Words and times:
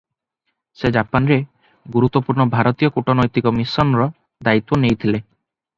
ସେ 0.79 0.89
ଜାପାନରେ 0.95 1.37
ଗୁରୁତ୍ୱପୂର୍ଣ୍ଣ 1.97 2.49
ଭାରତୀୟ 2.55 2.91
କୂଟନୈତିକ 2.97 3.55
ମିଶନର 3.61 4.11
ଦାୟିତ୍ୱ 4.49 4.85
ନେଇଥିଲେ। 4.87 5.25